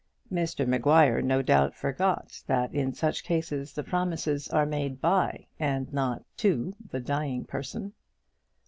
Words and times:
Mr 0.33 0.65
Maguire, 0.65 1.21
no 1.21 1.43
doubt, 1.43 1.75
forgot 1.75 2.41
that 2.47 2.73
in 2.73 2.91
such 2.91 3.23
cases 3.23 3.73
the 3.73 3.83
promises 3.83 4.47
are 4.49 4.65
made 4.65 4.99
by, 4.99 5.45
and 5.59 5.93
not 5.93 6.23
to, 6.37 6.73
the 6.89 6.99
dying 6.99 7.45
person. 7.45 7.93